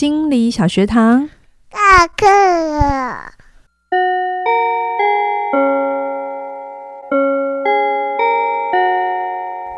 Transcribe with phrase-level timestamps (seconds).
[0.00, 1.28] 心理小学堂。
[1.70, 3.34] 下课了。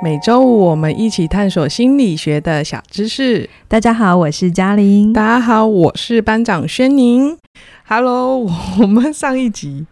[0.00, 3.50] 每周五我们一起探索心理学的小知识。
[3.66, 5.12] 大家好，我是嘉玲。
[5.12, 7.36] 大家好，我是班长轩宁。
[7.84, 8.46] Hello，
[8.80, 9.86] 我们上一集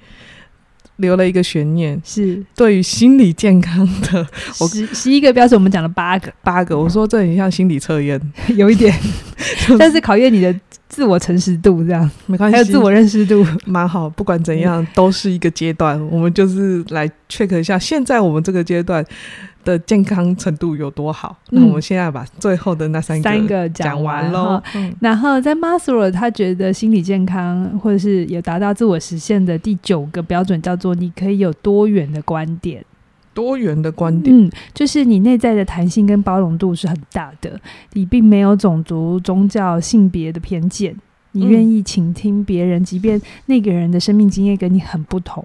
[1.00, 4.26] 留了一个悬念，是对于心理健康的
[4.60, 6.78] 我十十一个标准，我们讲了八个，八个。
[6.78, 8.20] 我说这很像心理测验，
[8.56, 8.94] 有一点，
[9.78, 10.54] 但是考验你的
[10.88, 14.08] 自我诚实度，这样没关系，还有自我认识度，蛮好。
[14.10, 16.00] 不管怎样，都是一个阶段。
[16.08, 19.04] 我们就是来 check 一下，现在我们这个阶段
[19.64, 21.36] 的健康程度有多好？
[21.50, 24.62] 嗯、那我们现在把最后的那三个三个讲完喽。
[24.74, 32.84] 嗯、然后在 Maslow 他觉得心理健康或者是有达到自我实现的第九个标准叫做你可以有多元的观点。
[33.32, 37.58] 多元的观点，嗯，就是你内在的弹性跟包容度是很大的，
[37.92, 40.94] 你并没有种族、宗教、性别的偏见，
[41.32, 45.44] 你愿意倾听别人，即便那个人的生命经验跟你很不同，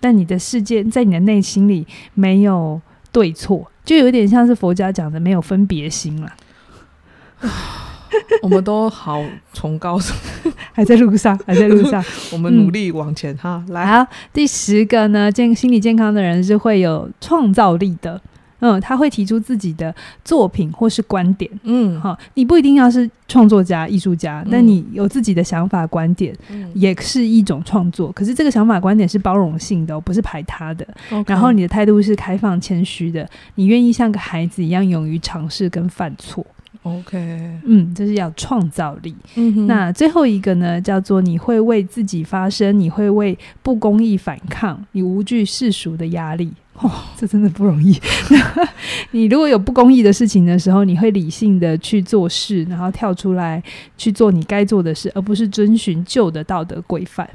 [0.00, 2.80] 但你的世界在你的内心里没有。
[3.12, 6.32] 对错就有点像是佛家讲的没有分别心了。
[8.42, 9.98] 我们都好崇高，
[10.72, 12.02] 还在路上，还在路上。
[12.32, 13.64] 我们努力往前、嗯、哈。
[13.68, 18.20] 来，好，第十个呢，健心理健康的人是会有创造力的。
[18.60, 21.50] 嗯，他会提出自己的作品或是观点。
[21.62, 26.34] 嗯，哈，你不一定要是创作家、艺术家，但你有自己的想法、观点，
[26.74, 28.10] 也是一种创作。
[28.12, 30.86] 可是这个想法、观点是包容性的，不是排他的。
[31.26, 36.44] 然后你的态度是开放、谦虚的，你愿意像个孩子一样勇于尝试跟犯错。
[36.84, 37.18] OK，
[37.64, 39.14] 嗯，这是要创造力。
[39.66, 46.50] 那最后一个呢，叫做你会为自己发声，你会为不公义反抗，你无惧世俗的压力。
[46.80, 47.98] 哦，这真的不容易。
[49.10, 53.62] 你如果有不公义的事情的时候，你会理性的去做事，然后跳出来
[53.96, 57.28] 去做你该做的事，而不是遵循旧的道德规范。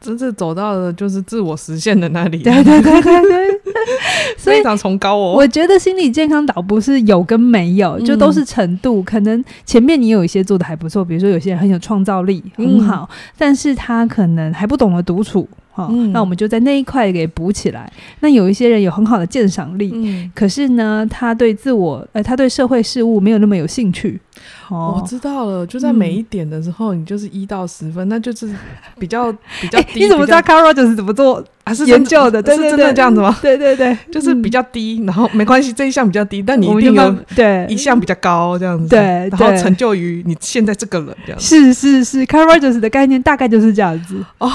[0.00, 2.42] 真正走到的就是自我实现的那里。
[2.42, 3.60] 对对对对对，
[4.38, 5.34] 非常崇高哦。
[5.36, 9.02] 我觉得心理健康倒不是有跟没有，就都是程度。
[9.02, 15.46] 嗯、可能前面你有一些做的还不错，比如说有些人很有创造力，很好，嗯、但是他可能还不懂得独处。
[15.72, 17.90] 好，嗯、那我们就在那一块给补起来。
[18.20, 24.20] 那有一些人有很好的鉴赏力，嗯、可是呢，他对自我，呃，他对社会事物没有那么有兴趣。
[24.68, 28.50] 哦，我知道了，就在每一点的时候，你就是一到十分， 那就是
[28.98, 29.30] 比较
[29.60, 30.00] 比较低。
[30.00, 31.44] 你怎么知道 Carl Rogers 怎么做？
[31.62, 32.42] 还是研究的？
[32.42, 33.36] 对对对，是真的这样子吗？
[33.40, 38.88] 对对对，就是比较低，然后没关系，这一项比较低，但你一定要对一项比较高这样子。
[38.88, 38.98] 对，
[39.30, 41.46] 然后成就于你现在这个人这样子。
[41.46, 44.16] 是是是，Carl Rogers 的概念大概就是这样子。
[44.38, 44.50] 哦，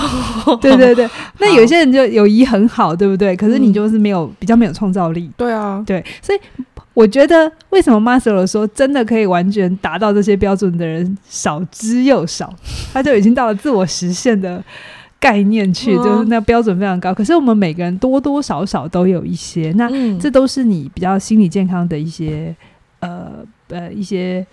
[0.60, 1.05] 对对对，
[1.40, 3.36] 那有些人就友谊很好，对不对？
[3.36, 5.30] 可是你就是没有比较没有创造力。
[5.38, 6.40] 对啊，对，所以。
[6.96, 12.54] 我觉得为什么 Maslow 说真的可以完全达到这些标准的人少之又少，
[12.94, 14.64] 他就已经到了自我实现的
[15.20, 17.14] 概念去，就是那标准非常高。
[17.14, 22.56] 可是我们每个人多多少少都有一些，那这都是你比较心理健康的一些
[23.02, 23.30] 呃
[23.68, 24.48] 呃一些。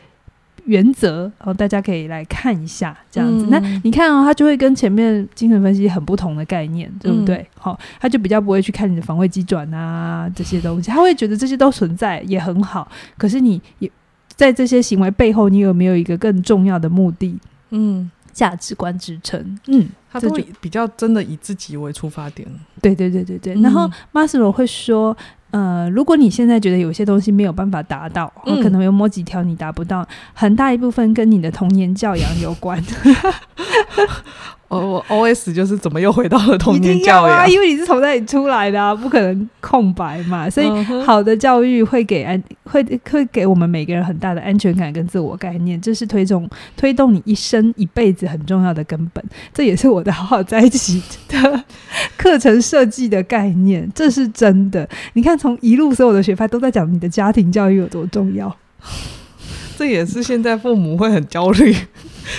[0.64, 3.46] 原则，然后大家可以来看一下这样子。
[3.46, 7.44] 嗯、那你看哦，他就会跟前面精神分析很不同的概念，对不对？
[7.58, 12.90] 好、嗯，他就比较不会去看你的防卫机转啊 这些东西，他会觉得这些都存在也很好。
[13.18, 13.90] 可是你也
[14.28, 17.36] 在这些行为背后，你有没有一个更重要的目的？
[17.70, 19.58] 嗯，价值观支撑。
[19.66, 22.46] 嗯，他都会比较真的以自己为出发点。
[22.80, 23.54] 对对对对对。
[23.60, 25.16] 然后马斯洛会说。
[25.52, 30.04] 呃，如果你现在觉得有些东西没有办法达到，嗯、可能有某几条你达不到，
[30.34, 32.82] 很大一部分跟你的童年教养有关。
[34.72, 37.46] 我我 O S 就是怎么又回到了童年教育啊？
[37.46, 40.48] 因为你是从那里出来的啊，不可能空白嘛。
[40.50, 40.68] 所以
[41.04, 49.22] 好的教育会给安会会给我们每个人很大的安全感跟自我概念，这是推动推动你一生一辈子很重要的根本。
[49.52, 51.64] 这也是我的好好在一起的
[52.16, 54.88] 课程设计的概念，这是真的。
[55.12, 58.56] 你看，从一路所有的学派都在讲你的家庭教育有多重要，
[59.76, 61.76] 这也是现在父母会很焦虑，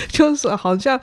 [0.08, 1.00] 就是好像。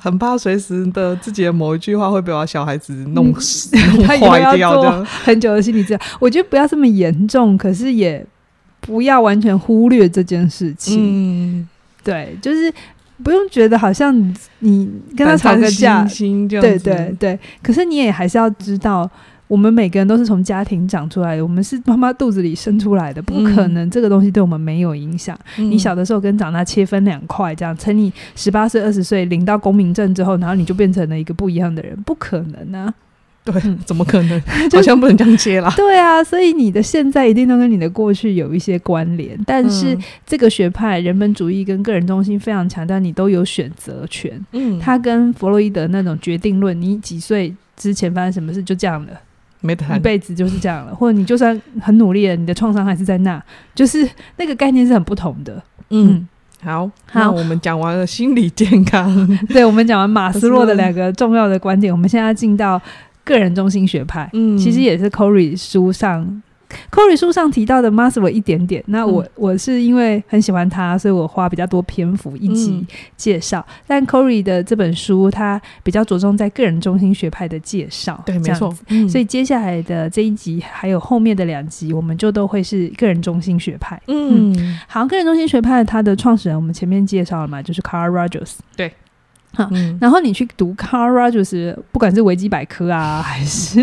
[0.00, 5.04] 很怕随时的自己的某一句话会被我小孩子弄死、嗯、弄坏掉的。
[5.04, 8.24] 很久的心理治疗，我觉得不要这么严重，可是也
[8.80, 10.98] 不要完全忽略这件事情。
[10.98, 11.68] 嗯，
[12.02, 12.72] 对，就是
[13.22, 16.02] 不用觉得好像你跟他吵个架，
[16.48, 19.08] 对对对，可是你也还是要知道。
[19.50, 25.36] 我们每个人都是从家庭长出来的，我们是妈妈肚子里生出来的，不可能这个东西对我们没有影响。
[25.58, 32.94] 嗯、你小的时候跟长大切分两块，这样，趁你十八岁、二十岁领到公民证之后，然后你就变成了一个不一样的人，不可能啊！
[33.42, 34.40] 对，嗯、怎么可能？
[34.70, 35.72] 好像不能这样接啦。
[35.76, 39.36] 对啊，所以你的现在一定都跟你的过去有一些关联。
[39.44, 44.38] 但是这个学派人本主义跟个人中心非常强调，你都有选择权。
[44.52, 49.12] 嗯，他跟弗洛伊德那种决定论，你几岁之前发生什么事就这样了，
[49.60, 50.94] 没谈，一辈子就是这样了。
[50.94, 53.42] 或者你就算很努力了，你的创伤还是在那，
[53.74, 55.62] 就是那个概念是很不同的。
[55.90, 56.08] 嗯。
[56.10, 56.28] 嗯
[56.62, 62.78] 好，好，那我们讲完了心理健康， 对，我们讲完马斯洛的两个重要的观点，我们现在要进到
[63.24, 66.42] 个人中心学派，嗯，其实也是 Corey 书上。
[66.90, 72.86] Corey 书上提到的 Maslow 一点点，那我、嗯、我是因为很喜欢他，所以我花比较多篇幅一起
[73.16, 73.64] 介绍。
[73.68, 78.74] 嗯、但 Corey 的这本书，他比较着重在个人中心学派的介绍，对，没错。
[78.88, 84.00] 嗯、所以接下来的这一集还有后面的两集，我们就都会是个人中心学派。
[84.06, 88.54] 嗯，嗯好，个人中心学派它的创始人我们前面介绍了嘛，就是 Carl Rogers。
[88.76, 88.92] 对。
[89.52, 93.82] 好，嗯、然后你去读 Carl Rogers，不管是维基百科啊， 还是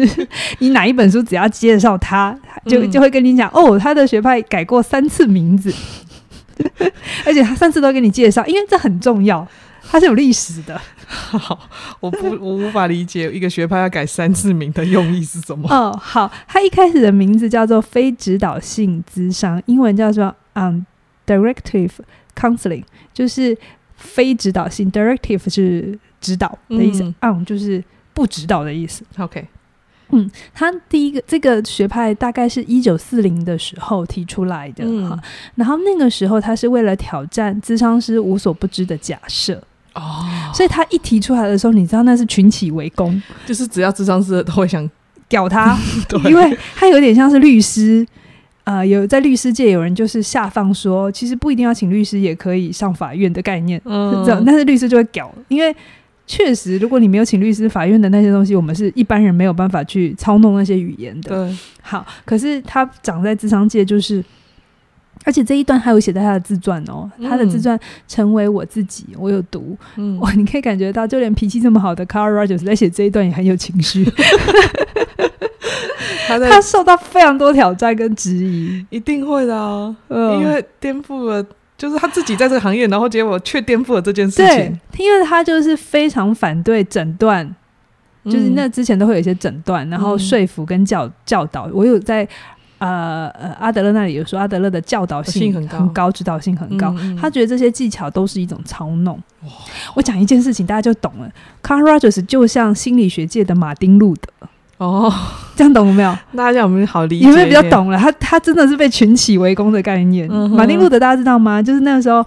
[0.59, 2.33] 你哪一本书，只要介绍他，
[2.65, 5.73] 就就会跟你讲，哦，他的学派改过三次名字，
[7.27, 9.45] 而且他三次都给你介绍，因为这很重要，
[9.91, 10.79] 它是有历史的。
[11.05, 11.59] 好，
[11.99, 15.67] 我不，我无法理解一个学派要改三次名的用意是什么。
[15.69, 21.91] 哦，好，他一开始的名字叫做非指导性咨商，英文叫做 Undirective
[22.33, 23.57] Counseling，就是。
[23.97, 27.83] 非指导性，directive 是指导的意思，on、嗯、就是
[28.13, 29.03] 不指导的意思。
[29.17, 29.45] OK，
[30.11, 35.19] 嗯，他第一个这个学派大概是一九四零的时候提出来的哈、嗯，
[35.55, 39.61] 然后那个时候他是为了挑战咨商师无所不知的假设。
[39.95, 40.23] 哦，
[40.53, 44.88] 所以他一提出来的时候，你知道那是群起围攻，就是只要智商师都会想
[45.27, 45.75] 屌他，
[46.25, 48.05] 因为他有点像是律师。
[48.67, 55.73] 呃，有在律师界有人就是下放说，其实不一定要请律师也可以上法院的概念，嗯，是这样，但是律师就会屌，因为
[56.25, 61.29] 确实如果你没有请律师，法院的那些东西，我们是一般人没有办法去操弄那些语言的。
[61.29, 64.21] 对，好，可是他长在智商界，就是，
[65.23, 74.05] 而且这一段还有写在他的自传哦，他的自传成为我自己，我有读，嗯，哇，你可以感觉到，就连脾气这么好的 Carl Rogers 在写这一段也很有情绪。
[76.27, 81.44] 他，他受到非常多挑战跟质疑，一定会的啊，嗯、因为颠覆了，
[81.77, 84.47] 就是他自己在这个行业，然后结果却颠覆了这件事情。
[84.47, 87.45] 对，因为他就是非常反对诊断，
[88.24, 91.69] 嗯、就是那之前都会有一些诊断，然后说服跟教教导。
[91.74, 92.27] 我有在
[92.79, 96.94] 呃呃阿德勒那里有说，阿德勒的教导性很高，很高指导性很高。
[97.00, 99.19] 嗯嗯、他觉得这些技巧都是一种操弄。
[99.95, 101.31] 我讲一件事情，大家就懂了。
[101.63, 104.47] Carl Rogers 就像心理学界的马丁路德。
[104.77, 105.12] 哦，
[105.56, 106.15] 这样懂了没有？
[106.38, 107.25] 大家有没有好理解？
[107.25, 107.97] 因为比较懂了？
[107.97, 110.27] 他他真的是被群起围攻的概念。
[110.31, 111.62] 嗯、马丁路德大家知道吗？
[111.62, 112.24] 就是那个时候，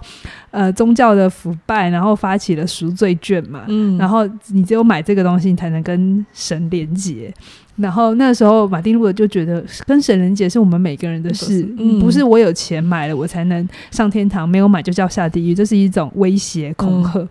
[0.51, 3.61] 呃，宗教的腐败，然后发起了赎罪券嘛。
[3.67, 7.33] 嗯，然后你只有买这个东西，你才能跟神连结。
[7.77, 17.17] 然后那时候，马丁路德就觉得跟神连结是我们每个人的事，嗯、不是我有钱买了我才能上天堂，没有买就叫下地狱，这是一种威胁恐吓。
[17.17, 17.29] 嗯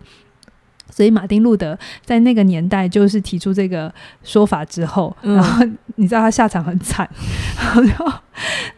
[0.90, 3.92] 所以马丁路德在那个年代就是提出这个
[4.22, 5.64] 说法之后，嗯、然后
[5.96, 7.08] 你知道他下场很惨。
[7.75, 8.12] 然后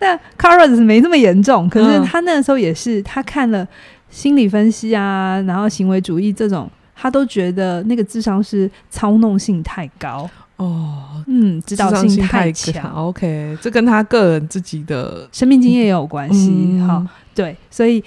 [0.01, 3.67] 那 Carl Rogers 没那么严重，可是他那个时候也是，他看了
[4.11, 12.93] 心理分析啊，然后行为主义这种，他都觉得那个智商是操弄性太高哦，嗯，指导性太强。
[12.93, 16.51] OK，这跟他个人自己的生命经验也有关系。
[16.53, 18.03] 嗯、好，对，所以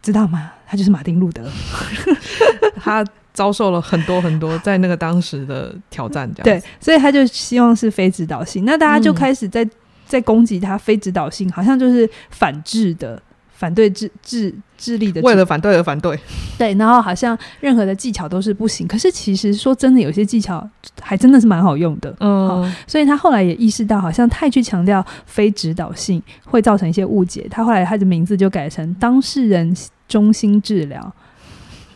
[0.00, 0.52] 知道吗？
[0.66, 1.42] 他就是马丁路德，
[2.80, 3.04] 他。
[3.38, 8.64] 遭受了很多很多在那个当时的挑战，这样对，所以他就希望是非指导性。
[8.64, 9.70] 那大家就开始在、嗯、
[10.04, 16.18] 在攻击他非指导性，好像就是反制的，反对智智智力的，为了反对而反对。
[16.58, 18.88] 对，然后好像任何的技巧都是不行。
[18.88, 20.68] 可是其实说真的，有些技巧
[21.00, 22.12] 还真的是蛮好用的。
[22.18, 27.46] 嗯，所以他后来也意识到，好像太去强调非指导性会造成一些误解。
[27.48, 29.72] 他后来他的名字就改成当事人
[30.08, 31.14] 中心治疗。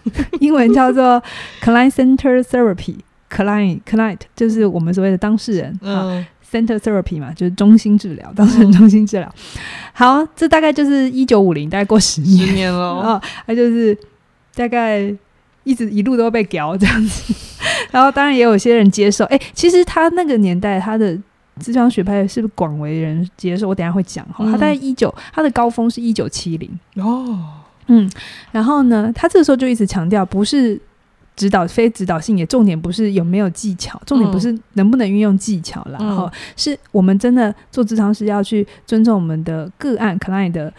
[0.41, 1.23] 英文叫做
[1.63, 9.33] Client Center Therapy，Client Client 就是我们所谓的当事人，嗯，Center Therapy 嘛，就是中心治疗，当事人中心治疗。
[9.37, 9.61] 嗯、
[9.93, 13.97] 好，这大概就是一九五零，大概过十年，十年了， 哦，他就是
[14.55, 15.13] 大概
[15.65, 17.35] 一直一路都被屌这样子。
[17.91, 21.17] 然后当然也有些人接受，哎、欸，其实他那个年代他的
[21.61, 23.69] 咨商学派是不是广为人接受？
[23.69, 24.25] 我等下会讲。
[24.27, 26.71] 哈，嗯、他在一九，他的高峰是一九七零。
[26.97, 27.39] 哦。
[27.87, 28.11] 嗯，
[28.51, 30.81] 然后呢，他这个时候就一直强调，不是
[31.35, 40.73] 指导非指导性，也重点不是有没有技巧，重点不是能不能运用技巧，然后、嗯、是我们真的做职场时要去尊重我们的个案 client 的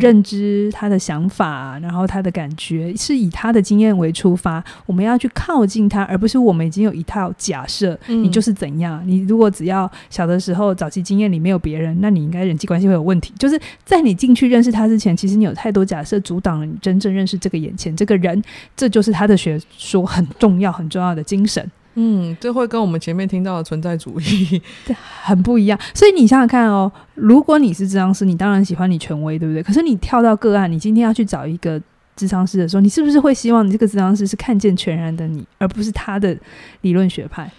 [0.00, 9.02] 认知、他的想法，然后他的感觉是以他的经验为出发，我们要去靠近他，而不是我们已经有一套假设，你就是怎样。
[9.06, 13.32] 你如果只要小的时候早期经验里没有别人，那你应该人际关系会有问题。
[13.38, 18.42] 就是在你进去认识他之前，其实你有太多假设阻挡了你真正认识这个眼前这个人，
[18.76, 21.70] 这就是他的学说很重要很重要的精神。
[22.00, 24.62] 嗯，这会跟我们前面听到的存在主义
[25.24, 25.76] 很不一样。
[25.92, 29.60] 所以你想想看哦，如果你是智商师，你当然喜欢你权威，对不对？
[29.64, 31.82] 可是你跳到个案，你今天要去找一个
[32.14, 36.38] 智商师的时候，你是不是会希望你这个智商师是看见全然的你，而不是他的
[36.82, 37.50] 理论学派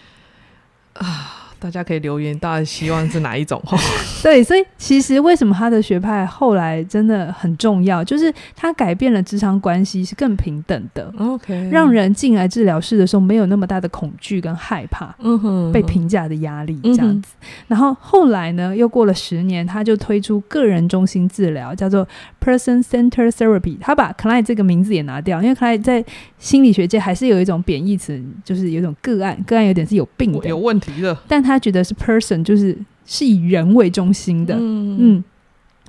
[0.94, 1.48] 啊？
[1.60, 3.62] 大家可以留言，大家希望是哪一种？
[4.24, 11.14] 对，所以其实为什么他的学派后来真的很重要，就是他改变了职场关系是更平等的。
[11.18, 17.34] OK，让人进来治疗室的时候没有那么大的恐惧跟害怕，嗯哼，被评价的压力这样子。
[17.68, 22.08] 然后后来呢，又过了十年，他就推出个人中心治疗，叫做
[22.44, 23.78] Person-Centered Therapy。
[23.80, 26.04] 他把 client 这个名字也拿掉，因为 client 在
[26.38, 35.24] 心理学界还是有一种贬义词，就是有一种个案，个案有点是有病的、有问题的，但他觉得是 person，就是是以人为中心的，嗯，嗯，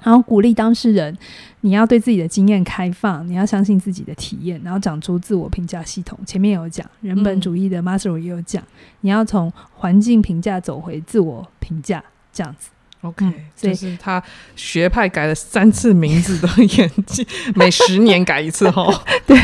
[0.03, 1.17] 然后鼓励当事人，
[1.63, 6.19] 你要对自己的经验开放，你要相信自己的体验，然后长出自我评价系统。
[6.25, 12.03] 前面有讲，人本主义的 Maslow 也有讲，嗯，你要从环境评价走回自我评价，
[12.33, 12.71] 这样子。
[13.03, 14.23] OK，嗯，就是他
[14.55, 16.49] 学派改了三次名字的
[16.79, 19.03] 演技，每十年改一次 哦。
[19.27, 19.37] 对。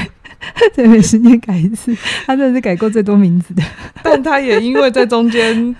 [0.74, 1.96] 对，每十年改一次，
[2.26, 3.62] 他真的是改过最多名字的。
[4.02, 5.74] 但他也因为在中间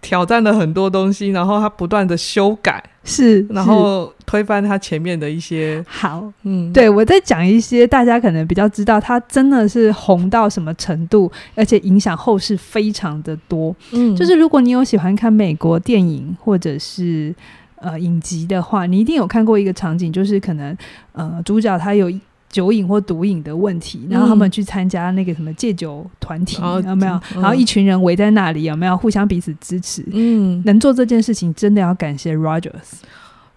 [0.00, 5.84] 挑战了很多东西，然后他不断的修改，是，然后推翻他前面的一些。
[5.86, 13.74] 好，嗯，对，我在讲一些大家可能比较知道，他真的是红到什么程度，而且影响后世非常的多。
[13.92, 17.34] 嗯，就是如果你有喜欢看美国电影或者是
[17.76, 20.76] 呃影集的话，你一定有看过一个场景，就是可能
[21.12, 22.10] 呃主角他有。
[22.50, 27.20] 酒瘾或毒瘾的问题，然后他们去参加那个什么戒酒团体，嗯、有没有？
[27.34, 30.04] 然后一群人围在那里，有没有互相彼此支持？
[30.12, 33.00] 嗯，能做这件事情，真的要感谢 Rogers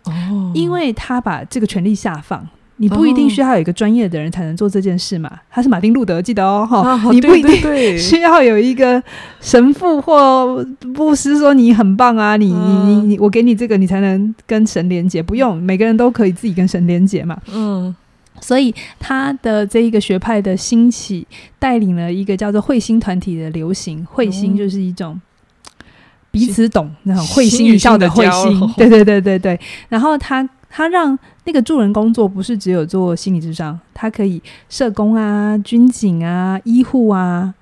[0.03, 2.47] 哦，因为他把这个权力下放。
[2.77, 5.31] 你不一定需要有一个专业的人才能做这件事嘛？
[5.49, 7.55] 他是马丁路德，记得哦，哈、哦，你不一定
[7.97, 9.01] 需要有一个
[9.39, 15.21] 神父或牧师说你很棒啊，你你你你，我给你这个，你才能跟神连接。
[15.21, 17.37] 不用，每个人都可以自己跟神连接嘛。
[17.53, 17.95] 嗯。
[18.41, 21.25] 所以他的这一个学派的兴起，
[21.59, 24.05] 带领了一个叫做彗星团体的流行。
[24.13, 25.19] 彗星就是一种
[26.31, 29.59] 彼此懂那种会心一笑的会心， 对对对对对。
[29.87, 37.53] 然后他他让那个助人工作不是只有做心理智商，他可以社工啊、军警啊、医护啊，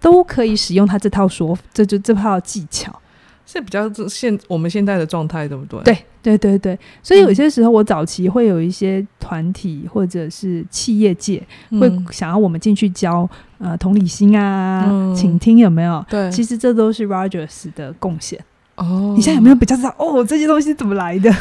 [0.00, 3.00] 都可以使用他这套说这就这套技巧。
[3.46, 5.82] 是比较现我们现在的状态，对不对？
[5.84, 11.40] 对对对对，所以有些时候我早期会有一些团体或者是企业界
[11.80, 16.04] 会想要我们进去教呃同理心啊、嗯、倾听有没有？
[16.10, 18.44] 对，其实这都是 Rogers 的贡献。
[18.74, 20.24] 哦，你现在有没有比较知道哦？
[20.24, 21.32] 这些东西怎么来的？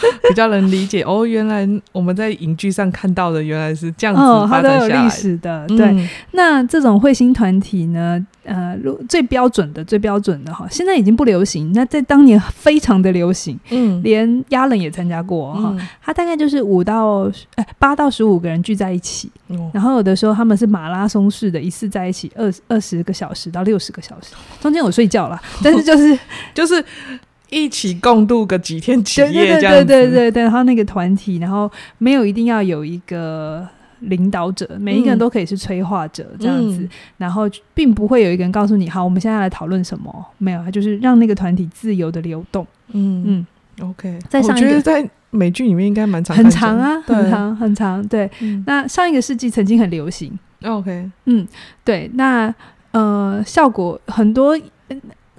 [0.28, 5.66] 比较能理解哦，原来我们在影剧上看到的原来是这样子发展下来历史的。
[5.68, 8.24] 对，嗯、那这种彗星团体呢？
[8.44, 11.72] 呃，最标准的、最标准的哈，现在已经不流行。
[11.74, 15.74] 那在当年非常的流行，嗯，连亚伦也参加过哈。
[15.76, 26.16] 嗯、他大概就是五到哎八到十五个人聚在一起，嗯、然后有的时候他们是马拉松式的，一次在一起二二十个小时到六十个小时，中间有睡觉了，但是就是
[26.54, 26.84] 就是。
[27.50, 29.84] 一起共度个几天几夜，这样子。
[29.84, 33.66] 对对对对对，然后那个团体，然后没有一定要有一个
[34.00, 36.88] 领导者，每一个人都可以是催化者这样子，嗯、
[37.18, 40.12] 然后并不会有一个人告诉你，好，我们现在来讨论什么？
[40.38, 42.66] 没有，他就是让那个团体自由的流动。
[42.92, 43.46] 嗯嗯
[43.90, 44.18] ，OK。
[44.28, 48.06] 在上一个，我觉得在美剧里面应该蛮长，很长啊，很长很长。
[48.08, 50.38] 对，嗯、那上一个世纪曾经很流行。
[50.64, 51.46] OK，嗯，
[51.84, 52.52] 对，那
[52.90, 54.58] 呃，效果很多。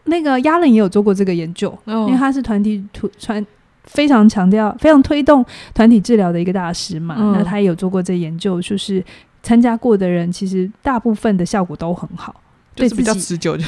[0.08, 3.46] 那个亚伦也有做过这个研究，因为他是团体团传
[3.84, 7.16] 非常强调、非常推动团体治疗的一个大师嘛。
[7.34, 9.04] 那他也有做过这个研究，就是
[9.44, 12.36] 参加过的人，其实大部分的效果都很好，
[12.76, 13.64] 对比较持久， 就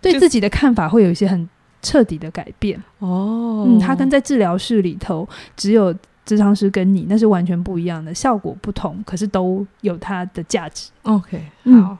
[0.00, 1.48] 对自己的看法会有一些很
[1.80, 2.78] 彻底的改变。
[2.98, 5.94] 哦，嗯，他跟在治疗室里头只有
[6.26, 10.90] 智商师跟你，那是完全不一样的，效果不同，可是都有它的价值。
[11.02, 11.42] OK，
[11.82, 11.96] 好，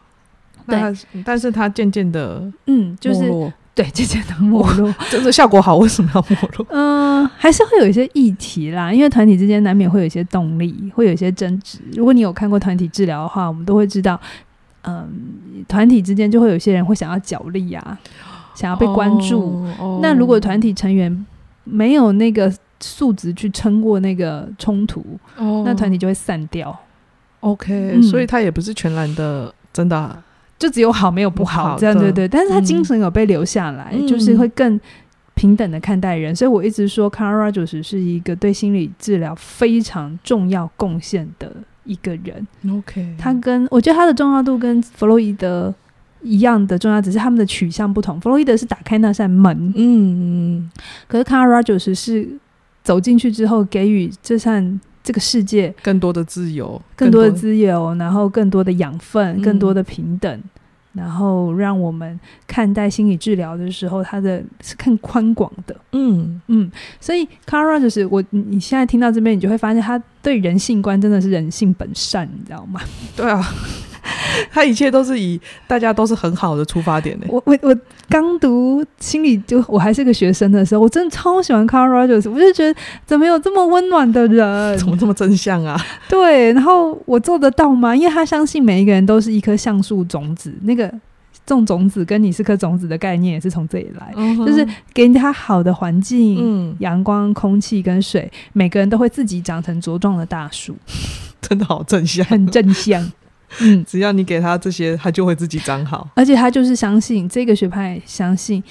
[0.67, 0.95] 但，
[1.25, 3.53] 但是他渐渐的，嗯，就是。
[3.75, 6.67] 对，渐渐的没落，真的效果好，为什么要没落？
[6.71, 11.79] 嗯、呃，还是会有一些议题啦，因为团体之间难免会有一些动力，会有一些争执。
[11.95, 14.21] 如果你有看过团体治疗的话，我们都会知道，
[14.83, 15.09] 嗯、呃，
[15.67, 17.99] 团体之间就会有些人会想要角力啊，
[18.55, 19.41] 想要被关注。
[19.41, 21.27] 哦哦、那如果团体成员
[21.65, 25.03] 没有那个素质去撑过那个冲突，
[25.39, 26.79] 哦，那团体就会散掉。
[27.41, 30.23] OK，、嗯所以他也不是全然的，真的啊、
[30.63, 32.29] 就只有好没有不好，这样对对。
[32.29, 34.81] 但是他精神有被留下来，嗯就是会更
[35.35, 36.35] 平等的看待人。
[36.37, 41.53] 所以我一直说 c a r a Rogers 是一个对心理治疗非常重要贡献的
[41.83, 42.47] 一个人。
[42.71, 45.75] OK，他跟我觉得他的重要度跟弗洛伊德
[46.23, 48.21] 一样的重要，只是他们的取向不同。
[48.21, 50.71] 弗洛伊德是打开那扇门，嗯
[51.09, 52.29] 可是 Rogers 是
[52.85, 60.43] 走进去之后给予这扇这个世界更多的自由，更多的自由，然后更多的养分，嗯更多的平等，
[60.93, 65.75] 然后让我们看待心理治疗的时候，它的是更宽广的。
[65.93, 72.81] 嗯嗯，所以 Carl Rogers 我你你现在听到这边，你就会发现他对人性观真的是人性本善，你知道吗？
[73.17, 73.43] 对啊，
[74.51, 77.27] 他一切都是以大家都是很好的出发点的。
[77.29, 77.77] 我我我
[78.09, 85.81] 刚读心理就我还是个学生的时候，我真的超喜欢 Carl Rogers，我就觉得怎么有这么温暖的人，怎么这么正向啊？
[86.09, 87.95] 对，然后我做得到吗？
[87.95, 90.93] 因为他相信每一个人都是一颗橡树种子，那个
[91.47, 100.77] 种种子跟你是颗种子的概念也是从这里来，嗯就是给他好的环境、嗯，阳光、空气跟水，每个人都会自己长成茁壮的大树，
[101.41, 103.11] 真的好正向，很正向。
[103.61, 106.09] 嗯，只要你给他这些，他就会自己长好。
[106.15, 108.63] 而且他就是相信这个学派，相信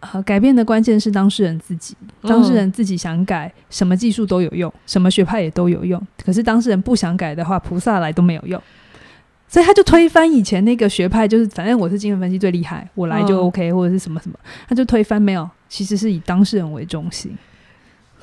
[0.00, 6.00] 呃，改变的关键是当事人自己，当事人自己想改，什么技术都有用，什么学派也都有用。
[6.24, 8.60] 可是当事人不想改的话，菩萨来都没有用。
[9.48, 14.36] 所以他就推翻以前那个学派，就是反正我是精神分析最厉害，我来就 OK，、或者是什么什么，
[14.68, 17.32] 他就推翻没有，其实是以当事人为中心。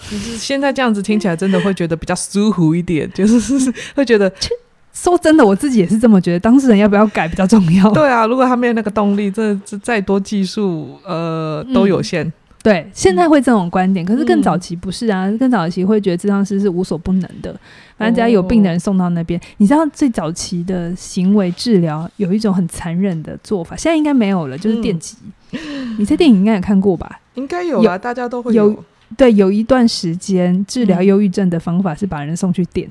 [0.10, 4.30] 就是现在这样子听起来，真的会觉得比较舒服一点，就是会觉得，
[4.94, 7.92] 说真的，我自己也是这么觉得，当事人要不要改比较重要。
[7.92, 12.32] 对啊，如果他没有那个动力，这这再多技术，呃，都有限。
[12.62, 17.54] 对，现在会这种观点，可是更早期不是啊，嗯更早期会觉得咨商师是无所不能的，
[17.98, 19.38] 反正只要有病的人送到那边。
[19.38, 25.18] 哦你知道最早期的行为治疗有一种很残忍的做法，现在应该没有了，就是电击。
[25.52, 27.20] 嗯你在电影应该也看过吧？
[27.34, 28.82] 应该有啊，大家都会有
[29.18, 32.90] 对，有一段时间治疗忧郁症的方法是把人送去电，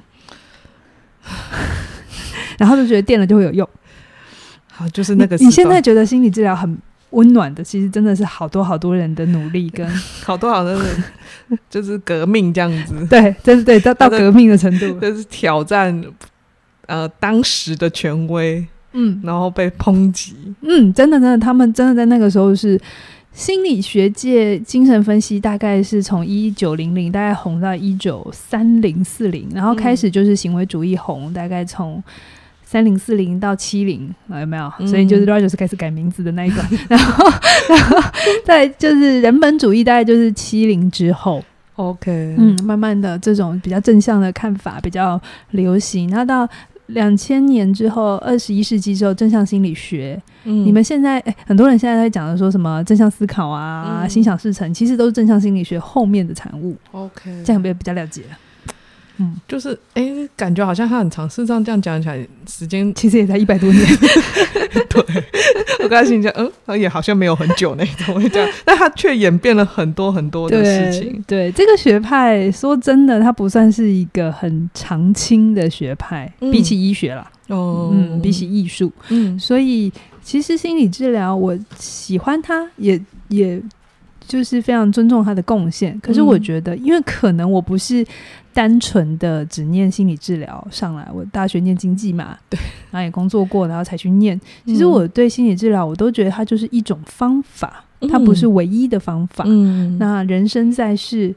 [2.62, 3.68] 然后就觉得电了就会有用。
[4.68, 5.46] 好，就是那个你。
[5.46, 6.78] 你现在觉得心理治疗很
[7.10, 9.84] 温暖的，其实真的是好多好多人的努力跟
[10.22, 11.04] 好多好多人
[11.68, 16.02] 就是革命这样子， 对，真的对到到革命的程度，就是挑战
[16.86, 20.34] 呃当时的权威，嗯然后被抨击。
[20.60, 22.80] 嗯，真的真的，他们真的在那个时候是
[23.34, 32.02] 心理学界精神分析，大概是从一九零零大概红到一九三零四零，然后开始就是行为主义红，大概从。
[32.72, 34.72] 三零四零到七零，有没有？
[34.86, 37.30] 所以就是 Rogers 开始改名字的那一段，嗯、 然后，
[37.68, 38.10] 然后
[38.46, 41.44] 再就是人本主义，大概就是七零之后
[41.76, 46.08] ，OK，嗯，慢慢的这种比较正向的看法比较流行。
[46.08, 46.48] 那到
[46.86, 56.74] 两千年之后，二十一世纪之后，正向心理学，嗯、你们现在、欸、很多人现在在讲的说什么正向思考啊、嗯、心想事成，其实都是正向心理学后面的产物。
[56.92, 58.22] OK，这样比比较了解。
[59.18, 63.84] 嗯，就是哎、欸，感觉好像他很长，事实上这样讲起来，时间其实也才一百多年。
[64.88, 65.24] 对，
[65.82, 66.32] 我刚才心想，
[66.66, 68.48] 嗯，也好像没有很久呢， 怎么会这样？
[68.64, 71.22] 但他却演变了很多很多的事情。
[71.26, 83.60] 对，对这个学派，说真的，它不算是一个很长青的学派，嗯、比起医学啦，哦，嗯，比起艺术，嗯，所以其实心理治疗，我喜欢它，也也
[84.26, 85.98] 就是非常尊重他的贡献。
[86.00, 88.06] 可是我觉得，因为可能我不是。
[88.54, 94.38] 单纯的只念心理治疗上来，我大学念经济嘛，对，然后也工作过，然后才去念。
[94.66, 99.44] 其实我对心理治疗，我都觉得它就是一种方法，嗯、它不是唯一的方法。
[99.46, 101.34] 嗯，那人生在世，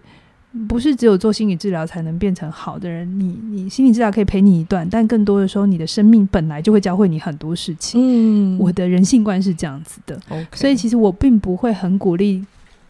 [0.67, 3.09] 不是只有做心理治疗才能变成好的人。
[3.17, 8.01] 你你心理治疗可以陪你一段，但更多的时候，你的生命本来就会教会你很多事情。
[8.03, 10.19] 嗯，我的人性观是这样子的
[10.51, 12.43] 所以其实我并不会很鼓励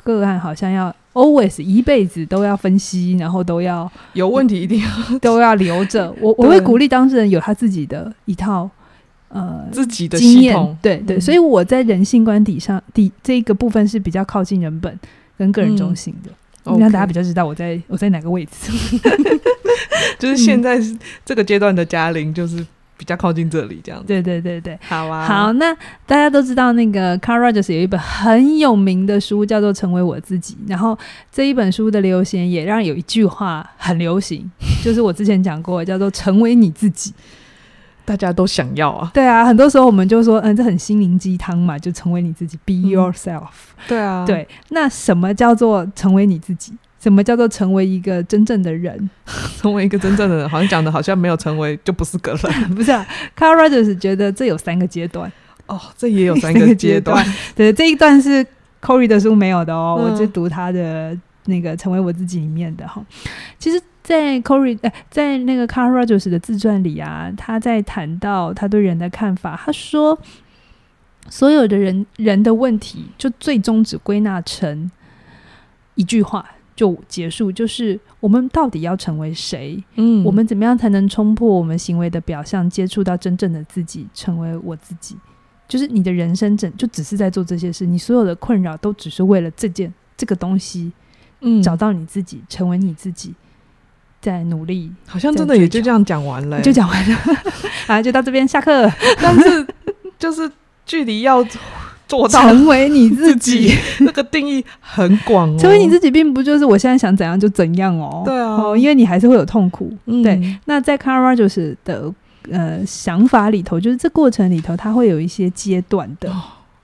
[0.06, 0.96] 个案，好像要。
[1.16, 4.88] always 一辈子都要分析，然后都要有问题一定要
[5.20, 6.14] 都要留着。
[6.20, 8.70] 我我会鼓励当事人有他自己的一套
[9.30, 11.18] 呃自己的经验系统，对对。
[11.18, 15.00] 所以我在人性观底上底这个部分是比较靠近人本
[15.38, 16.30] 跟个人中心的，
[16.66, 18.74] 让、嗯、大家比较知道我在我在哪个位置。
[20.20, 20.78] 就是现在
[21.24, 22.68] 这个阶段的嘉玲就是。
[22.98, 24.08] 比较靠近这里，这样子。
[24.08, 25.26] 对对对对，好啊。
[25.26, 25.74] 好，那
[26.06, 30.54] 大家都知道，那个 Carl Rogers 有一本很有名的书，叫做《成为我自己》。
[30.68, 30.98] 然后
[31.32, 34.50] 这一本书的流行，也让有一句话很流行，
[34.84, 37.14] 就是我之前讲过，叫做“成为你自己”。
[38.06, 39.10] 大家都想要啊。
[39.16, 43.50] 对啊，很多时候我们就说，嗯，这很心灵鸡汤嘛，就成为你自己，Be yourself。
[43.88, 44.24] 对啊。
[44.28, 46.74] 对，那什么叫做成为你自己？
[47.06, 49.08] 什么叫做成为一个真正的人？
[49.62, 53.06] 成为一个真正的人，好像讲的好像没有成为就不是个人， 不是啊
[53.38, 55.32] ？Carl Rogers 觉得这有三个阶段
[55.68, 57.24] 哦，这也有三个 阶段。
[57.56, 58.44] 对，这一段是
[58.82, 61.16] Corey 的书没有的哦，嗯、我就读他的
[61.46, 63.00] 那个《成为我自己》里面的哈。
[63.60, 70.18] 其实，在 Corey 呃，在那个 Carl Rogers 的自传里啊，他在谈到他对人的看法，他说，
[71.30, 74.90] 所有的人人的问题，就最终只归纳成
[75.94, 76.44] 一句话。
[76.76, 79.82] 就结束，就是我们到底要成为谁？
[79.96, 85.16] 嗯，我们怎么样才能冲破我们行为的表象，接触到真正的自己，成为我自己？
[85.68, 90.92] 就是你的人生整就只是在做这些事，你所有的困扰都只是为了这件这个东西，
[91.40, 93.34] 嗯，找到你自己，成为你自己，
[94.20, 94.92] 在努力。
[95.08, 97.18] 好像真的也就这样讲完了， 就讲完了，
[97.88, 98.92] 啊，就到这边下课。
[99.22, 99.66] 但是
[100.20, 100.52] 就是
[100.86, 101.42] 距离要。
[102.08, 105.58] 做到成为你自己，那个定义很广哦。
[105.60, 108.22] 成为你自己，并不就是我现在想怎样就怎样哦。
[108.26, 109.92] 对啊，哦，因为你还是会有痛苦。
[110.06, 112.14] 嗯、对，那在 Carl Rogers 的
[112.52, 116.30] 呃想法里头，就是这过程里头，它会有一些阶段的。
[116.30, 116.42] 哦、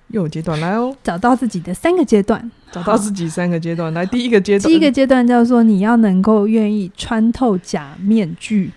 [0.07, 3.93] 又有阶段来哦，找到自己的三个阶段，找到自己三个阶段。
[3.93, 8.71] 来，第一个阶段，第一个阶段叫做你要能够愿意穿透假面具。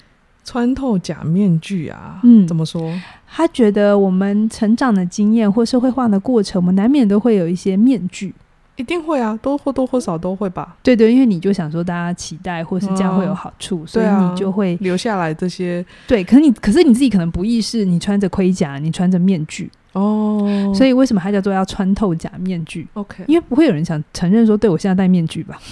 [0.46, 2.92] 穿透假面具啊，嗯，怎么说？
[3.36, 8.32] 他觉得我们成长的经验或社会化的过程，我们难免都会有一些面具，
[8.76, 10.76] 一定会啊，都或多或少都会吧。
[10.84, 15.84] 对对，因为你就想说大家期待或是这样会有好处，嗯、所以你就会、啊、留下来这些。
[16.06, 20.72] 对，可是你可是你自己可能不意识，你穿着盔甲，你穿着面具哦。
[20.72, 25.58] 所以为什么他叫做要穿透假面具？OK，因为不会有人想承认说，对我现在戴面具吧。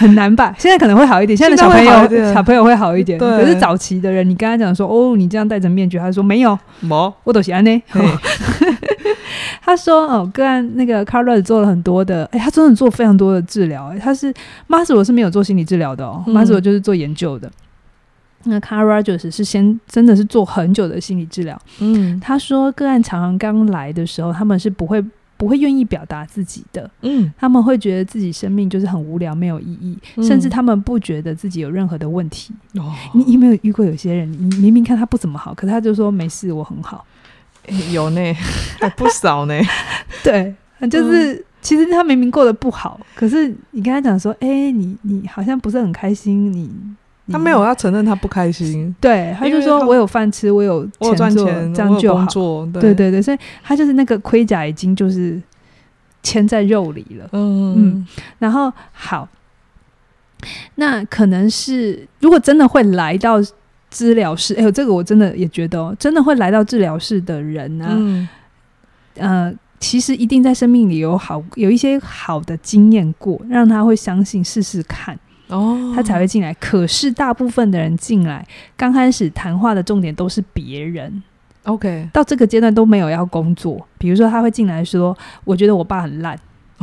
[0.00, 0.54] 很难吧？
[0.58, 1.36] 现在可能会好一点。
[1.36, 3.18] 现在的小朋友小朋友会好一点。
[3.18, 7.82] 对可是早期的人，你跟他讲说：“哦，你这样戴着面具。”他说：“没有，没我都喜欢呢。”
[9.60, 13.92] 他说：“哦，个案那个 Carl Rogers 做了很多的，哎、欸，他真的做非常多的治疗。
[14.00, 14.32] 他是
[14.66, 17.50] Maslow 是没有做心理治疗的哦 Maslow 就是做研究的。
[18.44, 21.60] 那 Carl Rogers 是先真的是做很久的心理治疗。
[21.80, 25.04] 嗯，他说个案常常刚来的时候，他们是不会。
[25.40, 32.52] 不会愿意表达自己的，嗯，他们会觉得自己生命就是很无聊，没有意义，嗯、甚至他们不觉得自己有任何的问题。
[32.74, 37.06] 哦，你有没有遇过有些人，你明明看他不怎么好，可是他就说没事，我很好。
[37.68, 38.20] 欸、有呢，
[38.78, 39.58] 还不少呢。
[40.22, 40.54] 对，
[40.90, 46.70] 就是、嗯、其实他明明过得不好，可是你跟他讲说，哎、欸，你你好像不是很开心，你。
[47.30, 52.26] 他没有要承认他不开心，对，他就说我有饭吃，我有钱赚钱，这样就好。
[52.72, 55.40] 对对对，所以他就是那个盔甲已经就是
[56.22, 57.28] 嵌在肉里了。
[57.32, 58.06] 嗯嗯，
[58.38, 59.28] 然后好，
[60.76, 63.36] 那可能是如果真的会来到
[63.90, 68.28] 治疗室，哎呦，这个我真的也觉得哦，真的会来到治疗室的人呢，嗯，
[69.16, 75.18] 呃，其实一定在生命里有好有一些好的经验过，让他会相信试试看。
[75.50, 76.54] 哦，他才会进来。
[76.54, 81.22] 可是大部分的人进来，刚开始谈话的重点都是别人。
[81.64, 83.86] OK，到这个阶段都没有要工作。
[83.98, 86.38] 比如说，他会进来说：“我觉得我爸很烂。”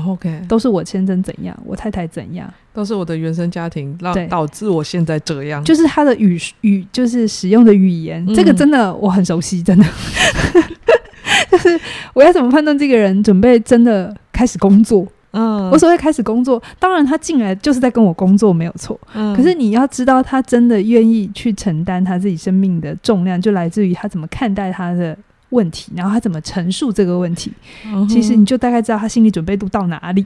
[0.05, 5.63] OK，都是我先生怎样，我太太怎样，都是我的原生家庭让导致我现在这样。
[5.63, 9.85] 就是他的语语，就是使用的语言，嗯、这个真的我很熟悉，真的。
[11.49, 11.79] 就是
[12.13, 15.07] 我要怎么判断这个人准备真的开始工作？
[15.31, 18.99] 嗯，我所谓开始工作，当然他进来就是在跟我工作，没有错。
[19.13, 25.15] 嗯，可是你要知道，他真的愿意去承担他自己生命的重量，就来自于他怎么看待他的
[25.49, 27.51] 问题，然后他怎么陈述这个问题。
[27.85, 30.25] 嗯，其实你就大概知道他心理准备度到哪里。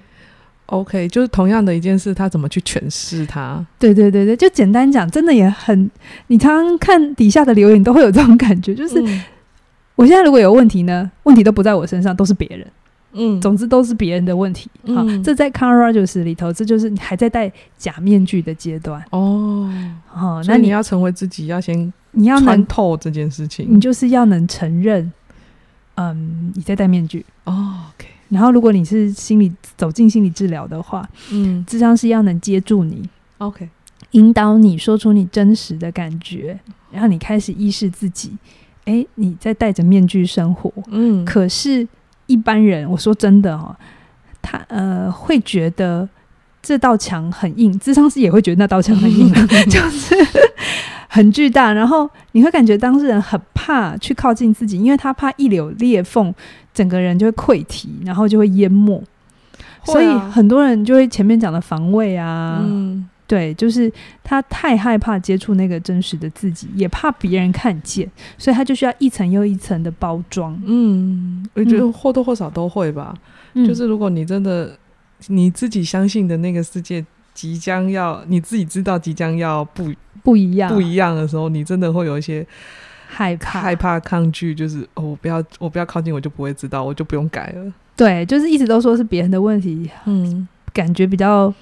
[0.67, 3.65] OK，就是同样的一件事，他怎么去诠释它？
[3.77, 5.91] 对对对对，就简单讲，真的也很，
[6.27, 9.23] 你常常看底下的留言都会有这种感觉，就是、嗯、
[9.95, 12.65] 我现在如果有问题呢，问题都不在我身上，都是别人。
[13.13, 14.69] 嗯，总之都是别人的问题。
[14.87, 19.69] 好，嗯、这在 Carl Rogers 里头，这就是你还在戴假面具的阶段哦。
[20.07, 25.11] 好，那你要成为自己，要先你要穿透这件事情，你就是要能承认，
[25.95, 27.79] 嗯，你在戴面具哦。
[27.95, 33.01] OK，然后如果你是心理走进心理治疗的话，嗯，智商是要能接住你
[33.39, 33.67] ，OK，
[34.11, 36.57] 引导你说出你真实的感觉，
[36.91, 38.31] 然后你开始意识自己，
[38.85, 41.85] 哎、欸，你在戴着面具生活，嗯，可是。
[42.31, 43.75] 一般人，我说真的哦，
[44.41, 46.07] 他呃会觉得
[46.61, 49.31] 这道墙很硬，智商师也会觉得那道墙很硬，
[49.69, 50.15] 就是
[51.07, 51.73] 很巨大。
[51.73, 56.33] 然后你会感觉当事人很怕去靠近自己，因为他怕一有裂缝，
[56.73, 59.03] 整个人就会溃堤，然后就会淹没。
[59.81, 62.61] 啊、所以很多人就会前面讲的防卫啊。
[62.63, 63.89] 嗯对，就是
[64.25, 68.05] 他太害怕接触那个真实的自己，也怕别人看见，
[68.37, 70.61] 所以他就需要一层又一层的包装。
[70.65, 73.15] 嗯，我觉得或多或少都会吧。
[73.53, 74.77] 嗯、就是如果你真的
[75.27, 79.89] 你自己相信的那个世界即将要，你自己知道即将要不
[80.21, 82.45] 不一样不一样的时候，你真的会有一些
[83.07, 87.73] 害怕、害怕、抗拒，就是哦，我不要，我不要靠近，我就不会知道，我就不用改了。
[87.95, 91.53] 对，就是一直都说是别人的问题，嗯，感觉比较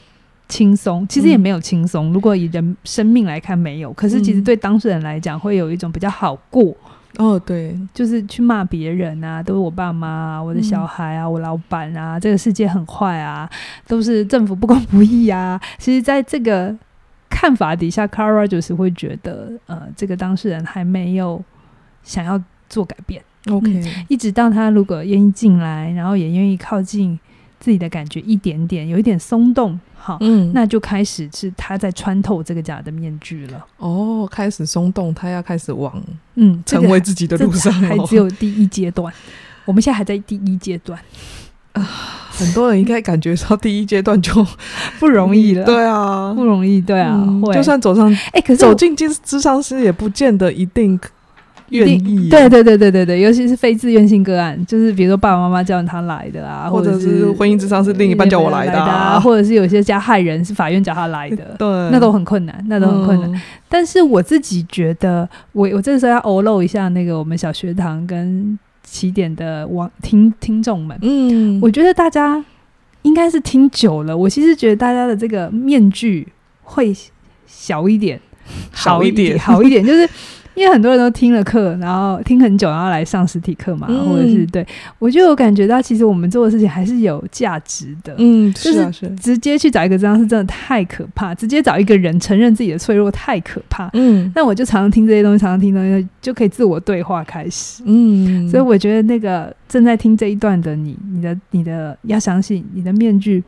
[0.49, 2.09] 轻松，其实也没有轻松。
[2.09, 6.75] 嗯、如果以人生命来看，没有，可是其实对当事人来讲，会有一种比较好过。
[7.17, 13.49] 哦，对，就是去骂别人啊，都是我爸妈啊，我的小孩啊，嗯、我老板啊，这个世界很坏啊，
[13.87, 15.59] 都是政府不公不义啊。
[15.77, 16.75] 其实，在这个
[17.29, 21.43] 看法底下，Carl Rogers 会觉得，呃，这个当事人还没有
[22.03, 23.21] 想要做改变。
[23.49, 27.19] OK，嗯，一直到他如果愿意进来，然后也愿意靠近
[27.59, 29.79] 自己的感觉一点点，有一点松动。
[30.01, 33.65] 好，嗯，那就开始是他在穿透这个假的面具了。
[33.77, 36.01] 哦，开始松动，他要开始往
[36.35, 39.13] 嗯成为自己的路上，还只有第一阶段。
[39.65, 40.97] 我们现在还在第一阶段
[41.73, 41.83] 啊，
[42.31, 44.45] 很多人应该感觉到第一阶段就
[44.99, 45.65] 不容易了。
[45.65, 46.79] 对啊，不容易。
[46.81, 50.99] 对啊，嗯、就算走上哎，可是走进咨咨商师也不见得一定。
[51.71, 63.41] 愿意，对对对对对对，尤其是非自愿性个案，就是比如说爸爸妈妈叫他来的啊，或者是婚姻之上是另一半叫我来的啊，或者是有些加害人是法院叫他来的， 对，那都很困难，那都很困难。
[63.67, 72.43] 但是我自己觉得，我我这时候要欧露一下那个我们小学堂跟起点的网听听众们，嗯，我觉得大家
[73.03, 76.27] 应该是听久了，我其实觉得大家的这个面具
[76.63, 76.95] 会
[77.45, 78.19] 小一点，
[78.71, 80.09] 好一点，好一点，就是。
[80.55, 84.65] 因为很多人都听了课，然后听很久，然后来上实体课嘛，嗯、或者是对
[84.97, 88.13] 我就有感觉到，其实我们做的事情还是有价值的。
[88.17, 93.89] 嗯，就是直接去找一个这样是真的太可怕，直接找一个人承认自己的脆弱太可怕。
[93.93, 97.83] 嗯，那我就常常听这些东西，常常听东西就可以自我对话开始。
[97.85, 103.43] 嗯，所以我觉得那个正在听这一段的你，你的你的要相信你的面具。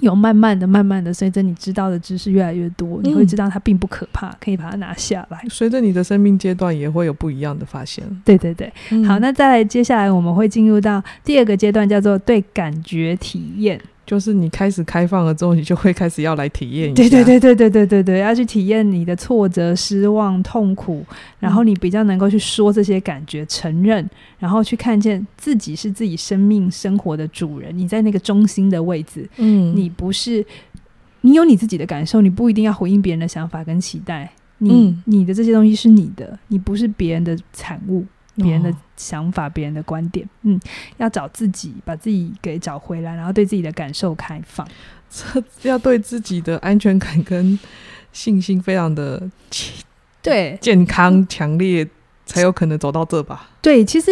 [0.00, 5.42] 有慢慢的、慢慢的，随着你知道的知识越来越多，嗯、你会知道它并不可怕，可以把它拿下来。
[5.48, 8.04] 随着你的生命阶段，也会有不一样的发现。
[8.24, 13.80] 对对对，嗯、好，那再来，接下来我们会进入到第二个阶段，叫做对感觉体验。
[14.06, 16.94] 就是你开始开放了之后，你就会开始要来体验一下。
[16.94, 21.04] 对对对对对对对对，要去体验你的挫折、失望、痛苦，
[21.40, 29.28] 然后你比较能够去说这些感觉，承认，然后去看见自己是自己生命生活的主人，你在那个中心的位置。
[29.38, 30.46] 嗯，你不是，
[31.22, 34.30] 你有你自己的感受，你不一定要回应别人的想法跟期待。
[34.58, 38.04] 你、嗯、你的这些东西是你的，你不是别人的产物。
[38.36, 40.60] 别人的想法，别、哦、人的观点，嗯，
[40.98, 44.66] 要找自己，把自己给找回来，然后对自己的感受开放，
[45.10, 47.58] 这要对自己的安全感跟
[48.12, 49.30] 信心非常的
[50.22, 51.88] 对健康强烈，
[52.24, 53.50] 才有可能走到这吧？
[53.60, 54.10] 对，其实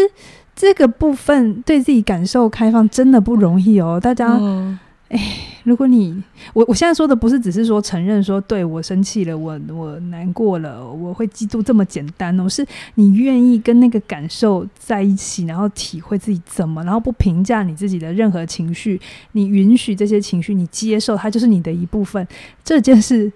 [0.55, 4.29] 这个部分对自己感受开放真的不容易哦，大家。
[4.41, 4.79] 嗯
[5.15, 6.21] 哎，如果你
[6.53, 19.01] 我我现在说的不是只是说承认说，对，我生气了，我我难过了，我会嫉妒这么简单哦，是你愿意跟那个感受在一起，然后体会自己怎么，然后不评价你自己的任何情绪，
[19.33, 22.27] 你允许这些情绪，你接受它就是你的一部分，
[22.65, 23.33] 这件事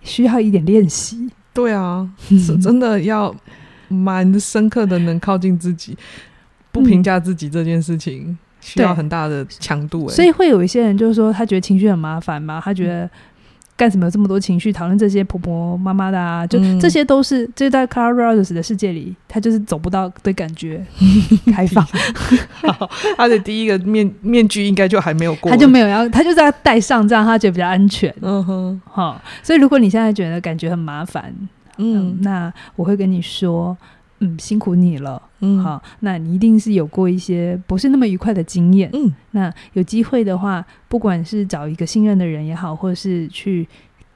[0.00, 1.28] 需要一点练习。
[1.52, 3.34] 对啊，是真的要
[3.88, 5.94] 蛮深刻的能靠近自己，
[6.72, 8.28] 不评价自己这件事情。
[8.28, 13.08] 嗯需要很大的强度，欸，所以会有一些人就是说，他觉得情绪很麻烦嘛，他觉得
[13.76, 20.84] 干什么有这么多情绪，讨论这些婆婆妈妈的啊，就这些都是，这在 Carl Rogers 的世界里，他就是走不到对感觉
[21.50, 21.82] 开放。
[22.74, 28.14] 好，他的第一个面面具应该就还没有过，他就没有要，他就是要戴上，这样他觉得比较安全。
[28.20, 31.34] 嗯哼，好，所以如果你现在觉得感觉很麻烦，
[31.78, 33.76] 嗯，那我会跟你说。
[34.20, 35.20] 嗯，辛苦你了。
[35.40, 38.88] 嗯，好，那你一定是有过一些不是那么愉快的经验。
[38.92, 43.66] 嗯，那有机会的话，不管是找一个信任的人也好，或者是去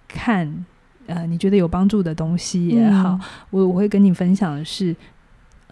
[0.06, 0.64] 看
[1.06, 4.94] 呃你觉得有帮助的东西也好，嗯、我我会跟你分享的是。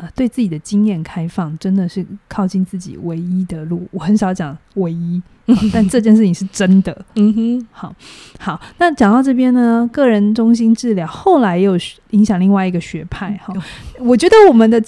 [0.03, 3.87] 呃，对自己的经验开放，真的是靠近自己唯一的路。
[3.93, 5.23] 我很少讲唯一，
[5.73, 7.05] 但这件事情是真的。
[7.15, 7.95] 嗯哼，好，
[8.41, 8.61] 好。
[8.79, 11.79] 那讲到这边呢，个人中心治疗后来也有
[12.11, 13.39] 影响另外一个学派。
[13.45, 13.55] 哈，
[14.01, 14.83] 我觉得我们的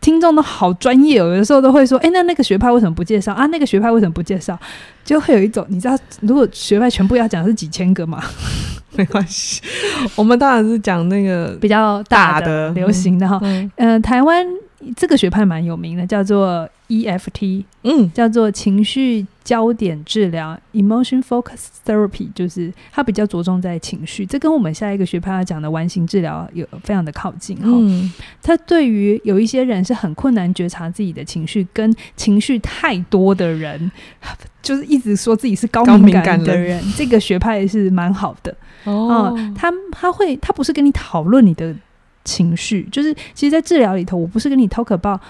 [0.00, 3.44] 听众都好专业，有的时候都会说：“哎，那那个学派为什么不介绍啊？
[3.46, 4.56] 那个学派为什么不介绍？”
[5.04, 8.22] 就会有一种，你知道，如果学派全部要讲是几千个嘛？
[8.96, 9.60] 没关系，
[10.16, 13.38] 我们当然是讲那个比较大的、流行的哈。
[13.42, 14.46] 嗯，呃，台湾
[14.96, 24.24] 这个学派蛮有名的，叫做 EFT，嗯，叫做情绪焦点治疗 （Emotion Focus Therapy），就是它比较着重在情绪。
[24.26, 27.64] 这跟我们下一个学派要讲的完形治疗有非常的靠近哈。
[27.66, 28.10] 嗯，
[28.42, 33.90] 它对于有一些人是很困难觉察自己的情绪，跟情绪太多的人，
[34.62, 39.36] 就是一直说自己是高敏感的人，人这个学派是蛮好的哦。
[39.56, 41.74] 他他会他不是跟你讨论你的
[42.24, 45.20] 情绪，就是其实，在治疗里头，我不是跟你 talk about。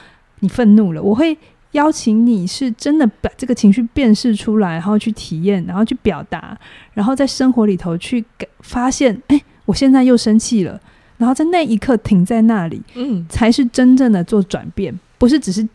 [0.42, 1.36] 你愤怒了，我会
[1.72, 6.58] 邀请你是真的把这个情绪辨识出来，然后去体验，然后去表达，
[6.94, 8.24] 然后在生活里头去
[8.60, 10.80] 发现，哎，我现在又生气了，
[11.18, 15.68] 然后在那一刻停在那里，嗯，才是真正的做转变，不是只是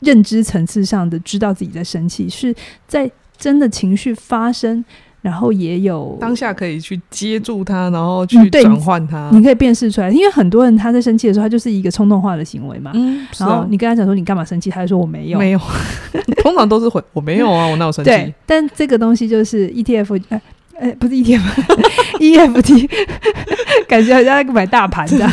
[0.00, 2.54] 认知层次上的知道自己在生气，是
[2.86, 4.84] 在真的情绪发生。
[5.22, 9.38] 然后也有当下可以去接住它，然后去转换它，嗯。
[9.38, 12.90] 你可以辨识出来，因为很多人他在生气的时候，他就是一个冲动化的行为嘛。
[12.94, 15.60] 嗯，然后你跟他讲说你干嘛生气，他就说我没有，没有。
[16.42, 18.10] 通常都是回我没有啊，我哪有生气？
[18.10, 20.42] 对，但这个东西就是 ETF，哎
[20.80, 22.90] 哎，不是 ETF，EFT，
[23.86, 25.30] 感觉好像买大盘这样。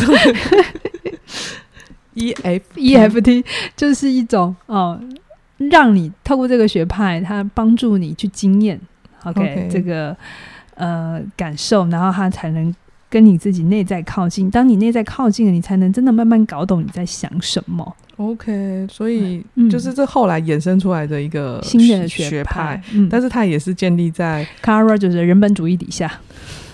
[2.16, 3.44] EF，EFT
[3.76, 5.00] 就是一种哦，
[5.58, 8.80] 让你透过这个学派，它帮助你去经验。
[9.24, 9.70] OK，, okay.
[9.70, 10.16] 这个
[10.76, 12.74] 呃感受，然后他才能
[13.10, 14.50] 跟你自己内在靠近。
[14.50, 17.96] 当你内在靠近了，你才能真的慢慢搞懂你在想什么。
[18.18, 26.12] OK，所以就是这后来衍生出来的一个新的学派，嗯，但是它也是建立在 Carl Rogers 的人本主义底下。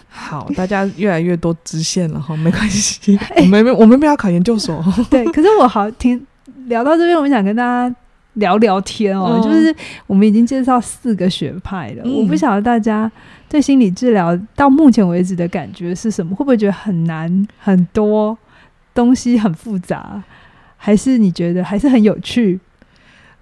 [0.10, 4.84] 好，大家越来越多支线了哈， 没关系， 我们没我们没有考研究所。
[5.10, 6.25] 对，可是我好听
[6.67, 7.95] 聊到这边，我想跟大家。
[8.35, 9.75] 聊聊天哦，哦，就是
[10.07, 12.13] 我们已经介绍四个学派了，嗯。
[12.13, 13.11] 我不晓得大家
[13.49, 16.35] 对心理治疗到目前为止的感觉是什么？
[16.35, 17.47] 会不会觉得很难？
[17.59, 18.37] 很多
[18.93, 20.23] 东西很复杂，
[20.77, 22.59] 还是你觉得还是很有趣？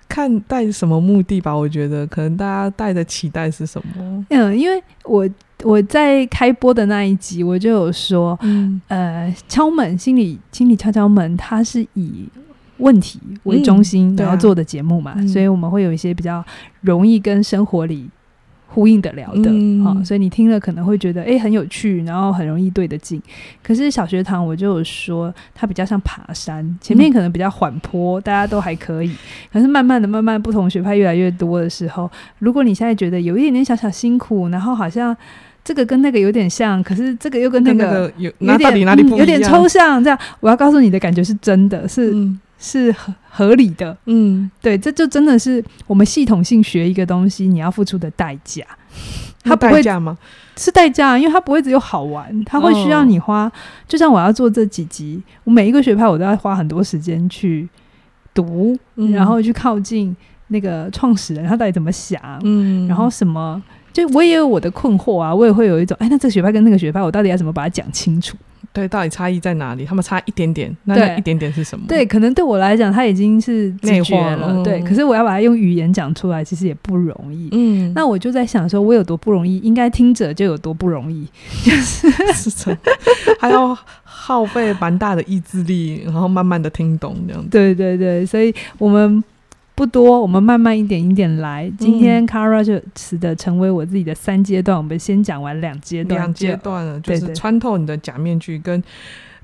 [0.08, 1.56] 看带什么目的吧。
[1.56, 4.25] 我觉得可能大家带的期待是什么？
[4.29, 5.27] 嗯，因为我
[5.63, 12.29] 我在开播的那一集我就有说，嗯，呃，敲门心理心理敲敲门，它是以。
[12.78, 16.44] 问题为中心，然后做的节目嘛、所以我们会有一些比较
[16.82, 18.10] 容易跟生活里
[18.68, 23.22] 呼应得了的，嗯哦、所以你听了可能会觉得诶很有趣，然后很容易对得进。
[23.62, 29.16] 可是小学堂我就有说，它比较像爬山，前面可能比较缓坡，大家都还可以。
[29.52, 32.10] 可是慢慢的、慢慢不同学派越来越多的时候，
[32.40, 35.16] 如果你现在觉得有一点点小小辛苦，然后好像
[35.64, 42.12] 这个跟那个有点像，可是这个又跟那个，有有点哪里不一样、嗯、有点抽象，这样我要告诉你的感觉是真的是。
[42.63, 48.63] 嗯是合合理的，嗯，对，这就真的是我们系统性学一个东西，你要付出的代价。
[49.43, 50.17] 它不会代价吗？
[50.56, 53.43] 是代价，因为它不会只有好玩，它会需要你花。
[53.43, 53.52] 哦、
[53.86, 57.67] 就像我要做这几集，我每一个学派我都要花很多时间去
[58.34, 60.15] 读、嗯，然后去靠近
[60.47, 68.38] 那个创始人他到底怎么想，嗯，然后什么，就我也有我的困惑啊，我也会有一种，哎，那这个学派跟那个学派，我到底要怎么把它讲清楚？
[68.74, 69.86] 对，到底差异在哪里？
[69.86, 71.86] 他们差一点点，那那一点点是什么？
[71.88, 74.48] 对，可能对我来讲，它已经是内化了。
[74.50, 77.50] 嗯、对，可是我要把它用语言讲出来，其实也不容易。
[77.52, 81.28] 嗯，那我就在想，说我有多不容易，应该听者就有多不容易，
[81.64, 81.72] 就
[82.34, 82.78] 是是
[83.40, 87.50] 还要耗费蛮大的意志力，然后慢慢的听懂这样子。
[87.50, 89.24] 对对对，所以我们。
[89.76, 91.72] 不多，我们慢慢一点一点来。
[91.80, 96.22] 今天 Carl Rogers 的成为我自己的三阶段，我们先讲完两阶段。
[96.22, 98.82] 两阶段了，就是穿透你的假面具，跟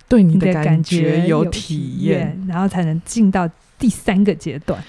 [0.08, 4.84] 对你的感觉有体验，然后才能进到第三个阶段。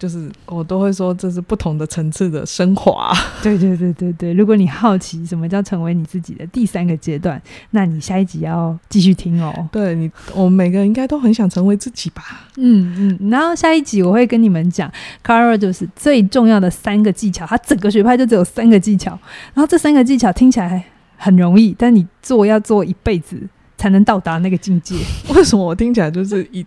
[0.00, 3.12] 就是我都会说，这是不同的层次的升华。
[3.44, 7.40] 对对对对对，如果你好奇什么叫成为你自己的第三个阶段，
[7.72, 9.68] 那你下一集要继续听哦。
[9.70, 12.48] 对你，我们每个人应该都很想成为自己吧？
[12.56, 13.30] 嗯嗯。
[13.30, 14.90] 然后下一集我会跟你们讲
[15.22, 19.10] ，Carl 就是最重要的三个技巧，他整个学派就只有三个技巧。
[19.52, 20.82] 然后这三个技巧听起来
[21.18, 23.36] 很容易，但你做要做一辈子
[23.76, 24.96] 才能到达那个境界。
[25.34, 26.64] 为什么我听起来就是一？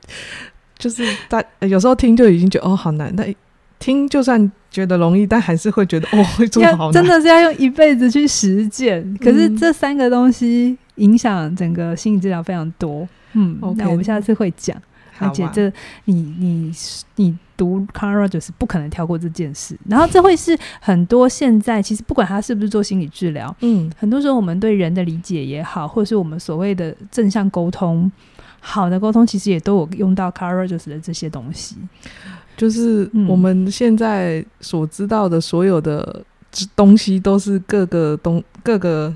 [0.84, 3.34] 就是大有时候听就已经觉得哦好难，但
[3.80, 6.94] 听就算觉得容易，但还是会觉得哦会做好难。
[6.94, 9.18] 真的是要用一辈子去实践。
[9.22, 13.08] 可是这三个东西影响整个心理治疗非常多。
[13.32, 14.76] 嗯，okay, 那我们下次会讲。
[15.20, 15.72] 而且这
[16.06, 16.74] 你你
[17.16, 19.78] 你读 Carl Rogers 不可能跳过这件事。
[19.88, 28.12] 然后这会是很多现在其实不管他是不是做心理治疗，嗯，很多时候我们对人的理解也好，或者是我们所谓的正向沟通。
[28.66, 31.76] 好的沟通其实也都有用到 Carl Rogers 的这些东西，
[32.56, 36.24] 就是我们现在所知道的所有的
[36.76, 39.14] 东西都是各个东各个。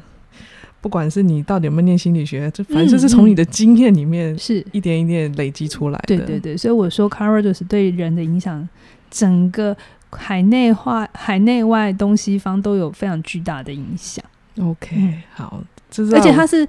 [0.79, 6.15] 不管是你到底有没有念心理学，这反正就是从你的经验里面是一点一点累积出来的。
[6.15, 8.65] 对对对，所以我说 Carl Rogers 对人的影响，
[9.09, 9.75] 整个
[10.11, 14.23] 海内外、海内外、东西方都有非常巨大的影响。
[14.61, 15.61] OK，、嗯、好，
[16.13, 16.65] 而且他是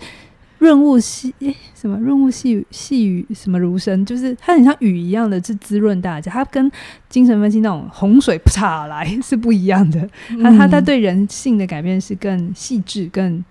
[0.58, 6.30] 润物细诶，什么润物细语细雨什么如声，就是它很像雨一样的，是滋润大家。
[6.32, 6.70] 它跟
[7.08, 10.08] 精神分析那种洪水啪来 是不一样的。
[10.42, 13.44] 它它它对人性的改变是更细致、更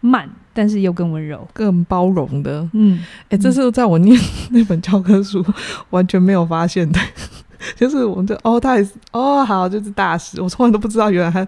[0.00, 2.68] 慢，但是又更温柔、更包容的。
[2.72, 4.18] 嗯，哎、欸，这是在我念
[4.50, 5.44] 那本教科书
[5.90, 6.98] 完全没有发现的，
[7.76, 11.46] 就是我们这哦，他也是哦，好，就是大师，我从来都不知道，原来他。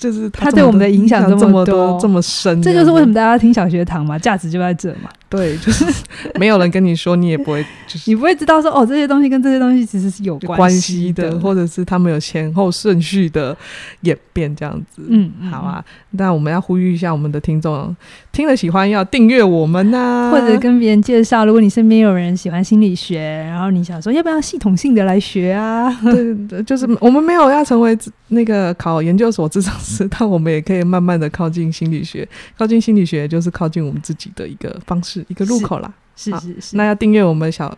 [0.00, 5.10] 就是他，对我们的影响这么多，这么深，这就是为什么大家听小学堂嘛，价值就在这嘛。
[5.28, 5.84] 对，就是
[6.40, 13.56] 没有人跟你说，你也不会，就是你不会知道说哦，这些东西跟这些东西其实是有关系的，或者是他们有前后顺序的
[14.00, 15.02] 演变这样子。
[15.06, 15.84] 嗯，好啊。
[16.12, 17.94] 那我们要呼吁一下我们的听众，
[18.32, 21.44] 听了喜欢要订阅我们呐、啊，或者跟别人介绍。
[21.44, 23.18] 如果你身边有人喜欢心理学，
[23.48, 25.92] 然后你想说要不要系统性的来学啊？
[26.02, 32.26] 对对， 就是我们没有要成为那个考研究所智商师，但我们也可以慢慢的靠近心理学，
[32.56, 35.24] 靠近心理学就是靠近我们自己的一个方式。
[35.28, 37.76] 一个入口啦，是是是，是，那要订阅我们小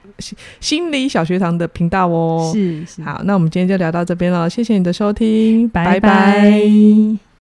[0.60, 2.50] 心理小学堂的频道哦。
[2.52, 6.00] 是是，好，那我们今天就聊到这边了，谢谢你的收听，拜拜。
[6.00, 7.31] 拜拜。